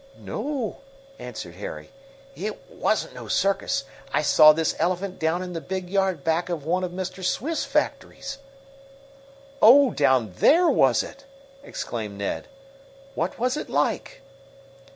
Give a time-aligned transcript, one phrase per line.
[0.17, 0.79] "No,"
[1.19, 1.91] answered Harry,
[2.35, 3.83] "it wasn't no circus.
[4.11, 7.23] I saw this elephant down in the big yard back of one of Mr.
[7.23, 8.39] Swift's factories."
[9.61, 11.25] "Oh, down there, was it!"
[11.61, 12.47] exclaimed Ned.
[13.13, 14.23] "What was it like?"